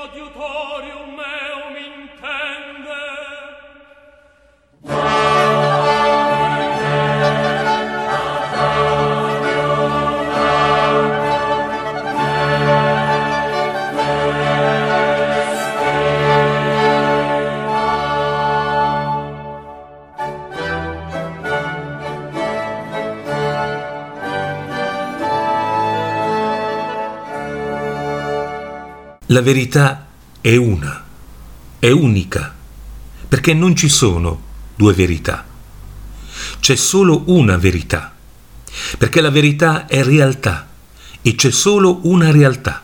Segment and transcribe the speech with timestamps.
[0.00, 0.69] You l'audiutor
[29.30, 30.08] La verità
[30.40, 31.04] è una,
[31.78, 32.52] è unica,
[33.28, 34.42] perché non ci sono
[34.74, 35.46] due verità.
[36.58, 38.12] C'è solo una verità,
[38.98, 40.68] perché la verità è realtà
[41.22, 42.82] e c'è solo una realtà.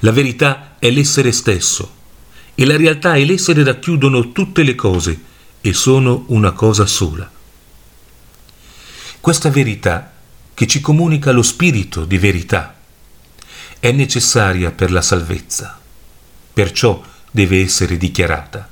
[0.00, 1.94] La verità è l'essere stesso
[2.54, 5.18] e la realtà e l'essere racchiudono tutte le cose
[5.62, 7.30] e sono una cosa sola.
[9.18, 10.12] Questa verità
[10.52, 12.79] che ci comunica lo spirito di verità
[13.80, 15.80] è necessaria per la salvezza,
[16.52, 18.68] perciò deve essere dichiarata.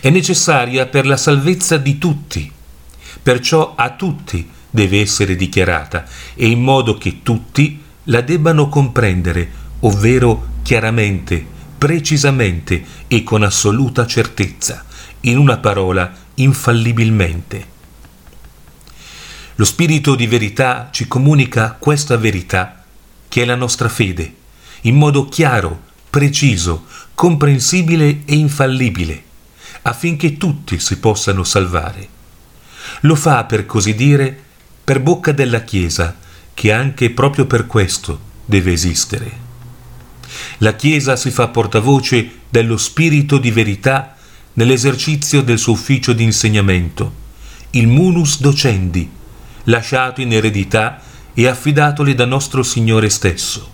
[0.00, 2.50] È necessaria per la salvezza di tutti,
[3.22, 10.48] perciò a tutti deve essere dichiarata e in modo che tutti la debbano comprendere, ovvero
[10.62, 11.46] chiaramente,
[11.78, 14.84] precisamente e con assoluta certezza,
[15.20, 17.70] in una parola infallibilmente.
[19.54, 22.81] Lo Spirito di verità ci comunica questa verità
[23.32, 24.34] che è la nostra fede,
[24.82, 29.22] in modo chiaro, preciso, comprensibile e infallibile,
[29.80, 32.06] affinché tutti si possano salvare.
[33.00, 34.38] Lo fa, per così dire,
[34.84, 36.14] per bocca della Chiesa,
[36.52, 39.32] che anche proprio per questo deve esistere.
[40.58, 44.14] La Chiesa si fa portavoce dello spirito di verità
[44.52, 47.14] nell'esercizio del suo ufficio di insegnamento,
[47.70, 49.10] il munus docendi,
[49.64, 51.00] lasciato in eredità
[51.34, 53.70] e affidatoli da nostro Signore stesso.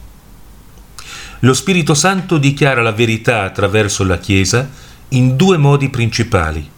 [1.41, 4.69] Lo Spirito Santo dichiara la verità attraverso la Chiesa
[5.11, 6.69] in due modi principali.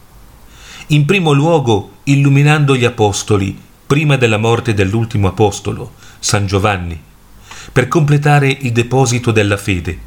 [0.89, 7.00] In primo luogo, illuminando gli Apostoli prima della morte dell'ultimo Apostolo, San Giovanni,
[7.72, 9.99] per completare il deposito della fede.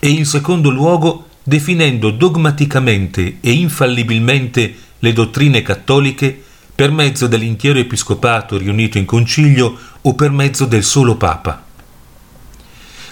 [0.00, 6.44] E in secondo luogo, definendo dogmaticamente e infallibilmente le dottrine cattoliche
[6.78, 11.64] per mezzo dell'intero episcopato riunito in concilio o per mezzo del solo Papa.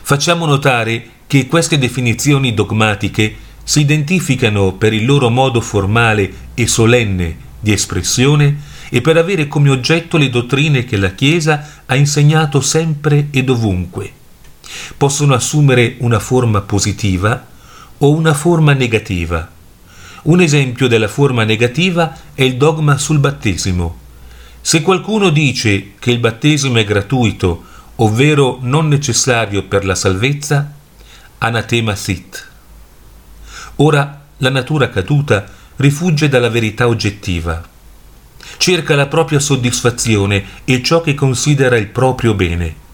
[0.03, 3.35] Facciamo notare che queste definizioni dogmatiche
[3.65, 8.57] si identificano per il loro modo formale e solenne di espressione
[8.89, 14.13] e per avere come oggetto le dottrine che la Chiesa ha insegnato sempre e dovunque.
[14.97, 17.45] Possono assumere una forma positiva
[17.99, 19.55] o una forma negativa
[20.27, 24.05] un esempio della forma negativa è il dogma sul battesimo.
[24.61, 27.63] Se qualcuno dice che il battesimo è gratuito,
[27.97, 30.73] ovvero non necessario per la salvezza,
[31.39, 32.49] anatema sit.
[33.77, 37.63] Ora la natura caduta rifugge dalla verità oggettiva.
[38.57, 42.85] Cerca la propria soddisfazione e ciò che considera il proprio bene.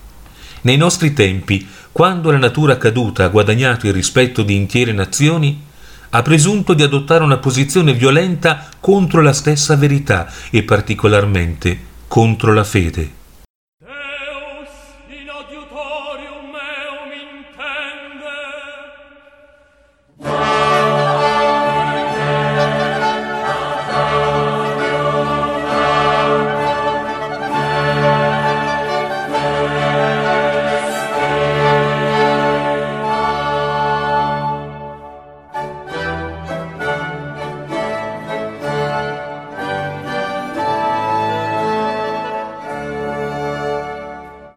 [0.63, 5.71] Nei nostri tempi, quando la natura caduta ha guadagnato il rispetto di intere nazioni,
[6.15, 12.65] ha presunto di adottare una posizione violenta contro la stessa verità e particolarmente contro la
[12.65, 13.21] fede.